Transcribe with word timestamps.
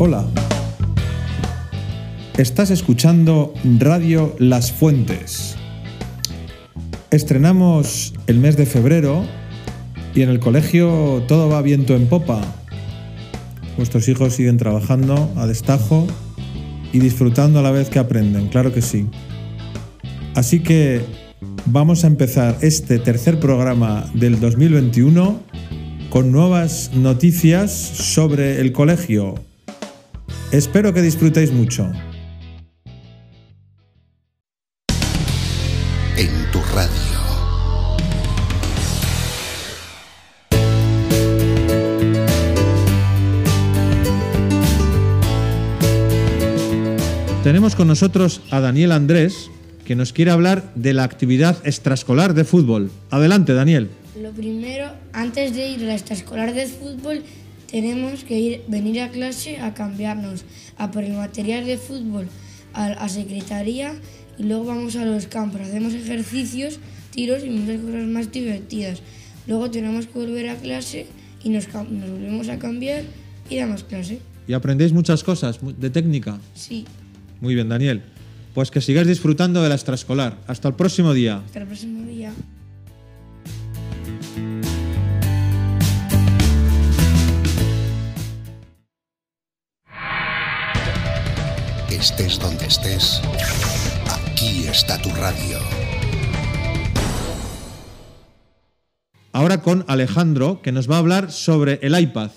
Hola. 0.00 0.24
Estás 2.36 2.70
escuchando 2.70 3.52
Radio 3.80 4.36
Las 4.38 4.70
Fuentes. 4.70 5.56
Estrenamos 7.10 8.14
el 8.28 8.38
mes 8.38 8.56
de 8.56 8.64
febrero 8.64 9.24
y 10.14 10.22
en 10.22 10.28
el 10.28 10.38
colegio 10.38 11.24
todo 11.26 11.48
va 11.48 11.62
viento 11.62 11.96
en 11.96 12.06
popa. 12.06 12.40
Vuestros 13.76 14.06
hijos 14.06 14.34
siguen 14.34 14.56
trabajando 14.56 15.32
a 15.34 15.48
destajo 15.48 16.06
y 16.92 17.00
disfrutando 17.00 17.58
a 17.58 17.62
la 17.62 17.72
vez 17.72 17.90
que 17.90 17.98
aprenden, 17.98 18.46
claro 18.50 18.72
que 18.72 18.82
sí. 18.82 19.08
Así 20.36 20.60
que 20.60 21.00
vamos 21.66 22.04
a 22.04 22.06
empezar 22.06 22.56
este 22.60 23.00
tercer 23.00 23.40
programa 23.40 24.08
del 24.14 24.38
2021 24.38 25.40
con 26.08 26.30
nuevas 26.30 26.92
noticias 26.94 27.72
sobre 27.72 28.60
el 28.60 28.70
colegio. 28.70 29.47
Espero 30.50 30.94
que 30.94 31.02
disfrutéis 31.02 31.52
mucho. 31.52 31.92
En 36.16 36.50
tu 36.50 36.60
radio. 36.74 36.88
Tenemos 47.44 47.76
con 47.76 47.88
nosotros 47.88 48.40
a 48.50 48.60
Daniel 48.60 48.92
Andrés, 48.92 49.50
que 49.84 49.96
nos 49.96 50.14
quiere 50.14 50.30
hablar 50.30 50.72
de 50.74 50.94
la 50.94 51.04
actividad 51.04 51.58
extraescolar 51.64 52.32
de 52.32 52.44
fútbol. 52.44 52.90
Adelante, 53.10 53.52
Daniel. 53.52 53.90
Lo 54.18 54.30
primero, 54.30 54.88
antes 55.12 55.54
de 55.54 55.68
ir 55.68 55.82
a 55.82 55.88
la 55.88 55.94
extraescolar 55.94 56.54
de 56.54 56.66
fútbol, 56.66 57.22
tenemos 57.70 58.24
que 58.24 58.38
ir, 58.38 58.62
venir 58.68 59.00
a 59.00 59.10
clase 59.10 59.58
a 59.58 59.74
cambiarnos, 59.74 60.44
a 60.76 60.90
por 60.90 61.04
el 61.04 61.12
material 61.12 61.66
de 61.66 61.78
fútbol 61.78 62.28
a, 62.72 62.86
a 62.86 63.08
secretaría 63.08 63.94
y 64.38 64.44
luego 64.44 64.64
vamos 64.64 64.96
a 64.96 65.04
los 65.04 65.26
campos, 65.26 65.60
hacemos 65.60 65.94
ejercicios, 65.94 66.78
tiros 67.10 67.44
y 67.44 67.50
muchas 67.50 67.80
cosas 67.80 68.06
más 68.06 68.30
divertidas. 68.32 69.02
Luego 69.46 69.70
tenemos 69.70 70.06
que 70.06 70.18
volver 70.18 70.48
a 70.48 70.56
clase 70.56 71.06
y 71.42 71.50
nos, 71.50 71.72
nos 71.72 72.10
volvemos 72.10 72.48
a 72.48 72.58
cambiar 72.58 73.02
y 73.50 73.56
damos 73.56 73.84
clase. 73.84 74.20
Y 74.46 74.52
aprendéis 74.52 74.92
muchas 74.92 75.22
cosas 75.24 75.58
de 75.62 75.90
técnica. 75.90 76.38
Sí, 76.54 76.84
Muy 77.40 77.54
bien, 77.54 77.68
Daniel. 77.68 78.02
Pues 78.54 78.70
que 78.70 78.80
sigáis 78.80 79.06
disfrutando 79.06 79.62
de 79.62 79.68
la 79.68 79.74
extraescolar. 79.74 80.38
Hasta 80.46 80.68
el 80.68 80.74
próximo 80.74 81.12
día. 81.12 81.42
hasta 81.44 81.60
el 81.60 81.66
próximo 81.66 82.06
día. 82.06 82.32
Estés 91.98 92.38
donde 92.38 92.64
estés, 92.66 93.20
aquí 94.08 94.68
está 94.68 95.02
tu 95.02 95.10
radio. 95.10 95.58
Ahora 99.32 99.60
con 99.62 99.84
Alejandro, 99.88 100.62
que 100.62 100.70
nos 100.70 100.88
va 100.88 100.94
a 100.94 100.98
hablar 100.98 101.32
sobre 101.32 101.80
el 101.82 101.98
iPad. 101.98 102.30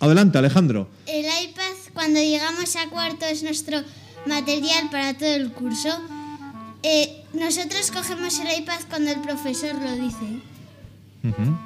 Adelante, 0.00 0.36
Alejandro. 0.36 0.90
El 1.06 1.24
iPad 1.24 1.76
cuando 1.94 2.20
llegamos 2.20 2.76
a 2.76 2.90
cuarto 2.90 3.24
es 3.24 3.42
nuestro 3.42 3.78
material 4.26 4.90
para 4.90 5.14
todo 5.14 5.34
el 5.34 5.50
curso. 5.50 5.88
Eh, 6.82 7.24
nosotros 7.32 7.90
cogemos 7.90 8.38
el 8.38 8.60
iPad 8.60 8.80
cuando 8.90 9.12
el 9.12 9.20
profesor 9.22 9.74
lo 9.80 9.92
dice. 9.92 10.42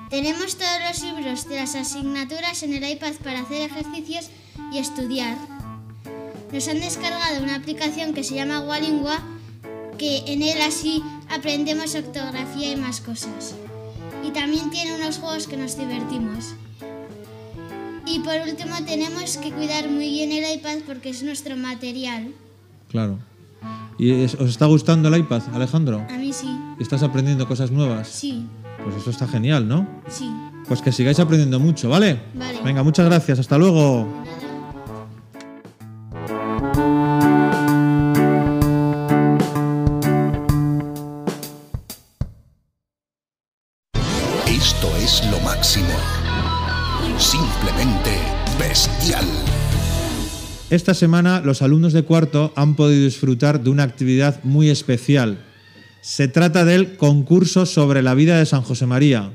Tenemos 0.09 0.56
todos 0.56 0.78
los 0.88 1.03
libros 1.03 1.49
de 1.49 1.56
las 1.56 1.75
asignaturas 1.75 2.62
en 2.62 2.75
el 2.75 2.88
iPad 2.88 3.15
para 3.25 3.41
hacer 3.41 3.62
ejercicios 3.62 4.31
y 4.72 4.78
estudiar. 4.78 5.59
Nos 6.53 6.66
han 6.69 6.81
descargado 6.81 7.43
una 7.43 7.56
aplicación 7.56 8.12
que 8.12 8.25
se 8.25 8.34
llama 8.34 8.61
Walingua, 8.61 9.19
que 9.99 10.25
en 10.27 10.43
él 10.43 10.59
así 10.66 11.03
aprendemos 11.28 11.94
ortografía 11.94 12.72
y 12.72 12.77
más 12.77 13.00
cosas. 13.00 13.55
Y 14.27 14.31
también 14.31 14.71
tiene 14.71 14.94
unos 14.97 15.19
juegos 15.19 15.47
que 15.47 15.56
nos 15.56 15.77
divertimos. 15.78 16.55
Y 18.06 18.19
por 18.21 18.34
último 18.49 18.75
tenemos 18.87 19.37
que 19.37 19.53
cuidar 19.53 19.88
muy 19.88 20.09
bien 20.11 20.33
el 20.33 20.56
iPad 20.56 20.78
porque 20.87 21.11
es 21.11 21.22
nuestro 21.22 21.56
material. 21.56 22.33
Claro. 22.88 23.19
¿Y 23.99 24.11
es- 24.11 24.34
os 24.34 24.49
está 24.50 24.67
gustando 24.67 25.09
el 25.09 25.21
iPad, 25.21 25.43
Alejandro? 25.53 26.05
A 26.11 26.17
mí 26.17 26.32
sí, 26.32 26.49
¿Estás 26.81 27.03
aprendiendo 27.03 27.47
cosas 27.47 27.71
nuevas? 27.71 28.09
sí, 28.09 28.47
Pues 28.82 28.97
eso 28.97 29.11
está 29.11 29.28
genial, 29.28 29.69
¿no? 29.69 29.87
sí. 30.09 30.28
Pues 30.67 30.81
que 30.82 30.91
sigáis 30.93 31.19
aprendiendo 31.21 31.59
mucho, 31.61 31.88
¿vale? 31.88 32.19
Vale. 32.34 32.61
Venga, 32.62 32.82
muchas 32.82 33.05
gracias. 33.06 33.38
Hasta 33.41 33.59
luego. 33.59 34.06
Esto 44.60 44.94
es 44.97 45.22
lo 45.31 45.41
máximo. 45.41 45.88
Simplemente 47.16 48.10
bestial. 48.59 49.25
Esta 50.69 50.93
semana 50.93 51.41
los 51.41 51.62
alumnos 51.62 51.94
de 51.94 52.03
cuarto 52.03 52.53
han 52.56 52.76
podido 52.76 53.04
disfrutar 53.04 53.62
de 53.62 53.70
una 53.70 53.84
actividad 53.84 54.44
muy 54.44 54.69
especial. 54.69 55.38
Se 56.03 56.28
trata 56.28 56.66
del 56.66 56.99
concurso 56.99 57.65
sobre 57.65 58.03
la 58.03 58.12
vida 58.12 58.38
de 58.38 58.44
San 58.44 58.60
José 58.60 58.84
María. 58.84 59.32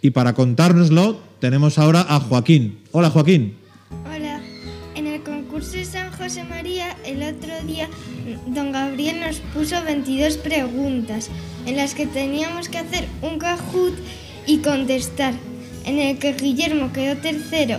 Y 0.00 0.10
para 0.10 0.32
contárnoslo 0.32 1.20
tenemos 1.40 1.78
ahora 1.78 2.06
a 2.08 2.18
Joaquín. 2.18 2.78
Hola 2.90 3.10
Joaquín. 3.10 3.58
Hola, 4.06 4.40
en 4.94 5.06
el 5.06 5.22
concurso 5.22 5.72
de 5.72 5.84
San 5.84 6.10
José 6.12 6.42
María 6.42 6.96
el 7.04 7.22
otro 7.22 7.52
día 7.66 7.90
don 8.46 8.72
Gabriel 8.72 9.20
nos 9.20 9.40
puso 9.52 9.82
22 9.84 10.38
preguntas 10.38 11.28
en 11.66 11.76
las 11.76 11.94
que 11.94 12.06
teníamos 12.06 12.70
que 12.70 12.78
hacer 12.78 13.06
un 13.20 13.38
cajut 13.38 13.92
y 14.46 14.58
contestar, 14.58 15.34
en 15.84 15.98
el 15.98 16.18
que 16.18 16.32
Guillermo 16.34 16.92
quedó 16.92 17.16
tercero, 17.16 17.78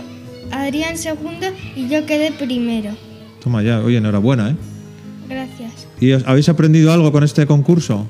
Adrián 0.50 0.96
segundo 0.98 1.46
y 1.74 1.88
yo 1.88 2.06
quedé 2.06 2.32
primero. 2.32 2.90
Toma 3.42 3.62
ya, 3.62 3.80
oye, 3.80 3.96
enhorabuena, 3.98 4.50
¿eh? 4.50 4.56
Gracias. 5.28 5.86
¿Y 6.00 6.12
os- 6.12 6.24
habéis 6.26 6.48
aprendido 6.48 6.92
algo 6.92 7.10
con 7.12 7.24
este 7.24 7.46
concurso? 7.46 8.06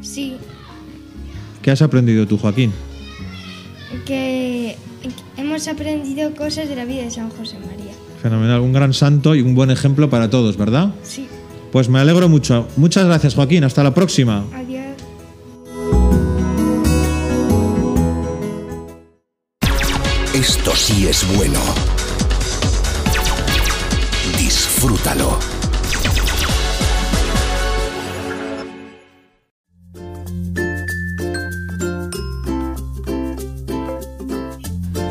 Sí, 0.00 0.36
¿Qué 1.62 1.70
has 1.72 1.82
aprendido 1.82 2.26
tú, 2.26 2.38
Joaquín? 2.38 2.72
que 4.06 4.76
hemos 5.36 5.68
aprendido 5.68 6.34
cosas 6.34 6.68
de 6.68 6.76
la 6.76 6.84
vida 6.84 7.02
de 7.02 7.10
San 7.10 7.30
José 7.30 7.56
María. 7.58 7.92
Fenomenal, 8.22 8.60
un 8.60 8.72
gran 8.72 8.92
santo 8.94 9.34
y 9.34 9.42
un 9.42 9.54
buen 9.54 9.70
ejemplo 9.70 10.08
para 10.10 10.30
todos, 10.30 10.56
¿verdad? 10.56 10.90
Sí, 11.02 11.26
Pues 11.72 11.88
me 11.90 11.98
alegro 11.98 12.28
mucho. 12.30 12.66
Muchas 12.76 13.04
gracias, 13.04 13.34
Joaquín. 13.34 13.62
Hasta 13.64 13.82
la 13.84 13.92
próxima. 13.92 14.44
adiós. 14.54 14.67
Esto 20.38 20.70
sí 20.76 21.08
es 21.08 21.26
bueno. 21.36 21.58
Disfrútalo. 24.38 25.36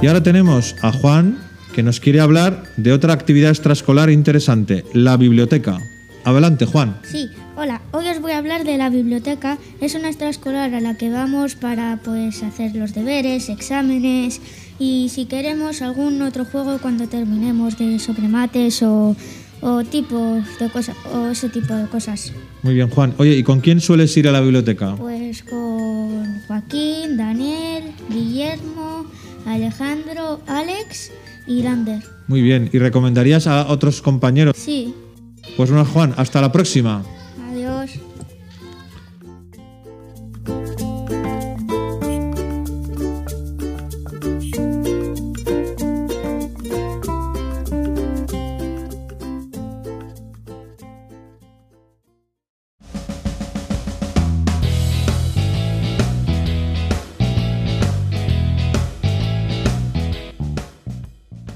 Y 0.01 0.07
ahora 0.07 0.23
tenemos 0.23 0.75
a 0.81 0.93
Juan, 0.93 1.37
que 1.75 1.83
nos 1.83 1.99
quiere 1.99 2.21
hablar 2.21 2.63
de 2.77 2.93
otra 2.93 3.11
actividad 3.11 3.49
extraescolar 3.49 4.09
interesante, 4.09 4.85
la 4.93 5.17
biblioteca. 5.17 5.77
Adelante, 6.23 6.65
Juan. 6.65 7.01
Sí, 7.03 7.29
hola. 7.57 7.81
Hoy 7.91 8.07
os 8.07 8.21
voy 8.21 8.31
a 8.31 8.37
hablar 8.37 8.63
de 8.63 8.77
la 8.77 8.89
biblioteca. 8.89 9.57
Es 9.81 9.95
una 9.95 10.07
extraescolar 10.09 10.73
a 10.73 10.79
la 10.79 10.95
que 10.95 11.09
vamos 11.09 11.55
para 11.55 11.99
pues 12.03 12.43
hacer 12.43 12.75
los 12.75 12.93
deberes, 12.93 13.49
exámenes 13.49 14.39
y 14.79 15.09
si 15.09 15.25
queremos 15.25 15.81
algún 15.81 16.21
otro 16.21 16.45
juego 16.45 16.77
cuando 16.79 17.07
terminemos 17.07 17.77
de 17.77 17.97
sobremates 17.99 18.83
o, 18.83 19.15
o 19.61 19.83
tipo 19.83 20.39
de 20.59 20.69
cosas 20.71 20.95
o 21.13 21.27
ese 21.27 21.49
tipo 21.49 21.73
de 21.73 21.87
cosas. 21.87 22.31
Muy 22.61 22.75
bien, 22.75 22.89
Juan. 22.89 23.13
Oye, 23.17 23.35
¿y 23.35 23.43
con 23.43 23.59
quién 23.59 23.81
sueles 23.81 24.15
ir 24.17 24.27
a 24.27 24.31
la 24.31 24.41
biblioteca? 24.41 24.95
Pues 24.95 25.41
con 25.43 26.41
Joaquín, 26.47 27.17
Daniel, 27.17 27.91
Guillermo, 28.09 29.05
Alejandro, 29.45 30.41
Alex 30.45 31.11
y 31.47 31.63
Lander. 31.63 32.03
Muy 32.27 32.41
bien. 32.41 32.69
¿Y 32.71 32.77
recomendarías 32.77 33.47
a 33.47 33.67
otros 33.67 34.01
compañeros? 34.01 34.55
Sí, 34.57 34.93
Pues 35.55 35.71
bueno, 35.71 35.85
Juan, 35.85 36.13
hasta 36.17 36.39
la 36.41 36.51
próxima. 36.51 37.03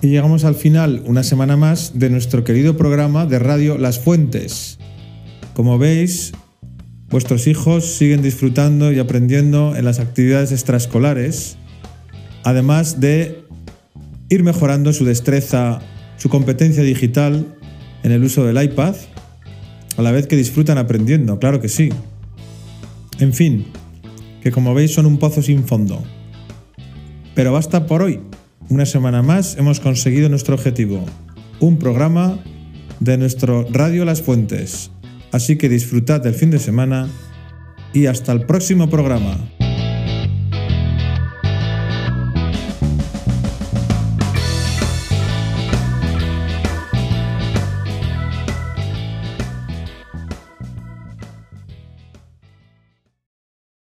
Y 0.03 0.07
llegamos 0.07 0.45
al 0.45 0.55
final, 0.55 1.03
una 1.05 1.21
semana 1.21 1.57
más, 1.57 1.99
de 1.99 2.09
nuestro 2.09 2.43
querido 2.43 2.75
programa 2.75 3.27
de 3.27 3.37
radio 3.37 3.77
Las 3.77 3.99
Fuentes. 3.99 4.79
Como 5.53 5.77
veis, 5.77 6.31
vuestros 7.09 7.45
hijos 7.45 7.85
siguen 7.85 8.23
disfrutando 8.23 8.91
y 8.91 8.97
aprendiendo 8.97 9.75
en 9.75 9.85
las 9.85 9.99
actividades 9.99 10.51
extraescolares, 10.51 11.57
además 12.43 12.99
de 12.99 13.43
ir 14.29 14.43
mejorando 14.43 14.91
su 14.91 15.05
destreza, 15.05 15.81
su 16.17 16.29
competencia 16.29 16.81
digital 16.81 17.45
en 18.01 18.11
el 18.11 18.23
uso 18.23 18.43
del 18.43 18.59
iPad, 18.59 18.95
a 19.97 20.01
la 20.01 20.11
vez 20.11 20.25
que 20.25 20.35
disfrutan 20.35 20.79
aprendiendo, 20.79 21.37
claro 21.37 21.61
que 21.61 21.69
sí. 21.69 21.89
En 23.19 23.33
fin, 23.33 23.67
que 24.41 24.51
como 24.51 24.73
veis 24.73 24.95
son 24.95 25.05
un 25.05 25.19
pozo 25.19 25.43
sin 25.43 25.63
fondo. 25.63 26.01
Pero 27.35 27.53
basta 27.53 27.85
por 27.85 28.01
hoy. 28.01 28.19
Una 28.71 28.85
semana 28.85 29.21
más 29.21 29.57
hemos 29.57 29.81
conseguido 29.81 30.29
nuestro 30.29 30.55
objetivo, 30.55 31.03
un 31.59 31.77
programa 31.77 32.41
de 33.01 33.17
nuestro 33.17 33.67
Radio 33.69 34.05
Las 34.05 34.21
Fuentes. 34.21 34.91
Así 35.33 35.57
que 35.57 35.67
disfrutad 35.67 36.21
del 36.21 36.35
fin 36.35 36.51
de 36.51 36.57
semana 36.57 37.09
y 37.91 38.05
hasta 38.05 38.31
el 38.31 38.45
próximo 38.45 38.89
programa. 38.89 39.37